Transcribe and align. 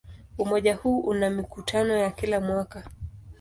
Umoja 0.37 0.75
huu 0.75 0.99
una 0.99 1.29
mikutano 1.29 1.93
ya 1.97 2.09
kila 2.11 2.39
mwaka. 2.41 2.85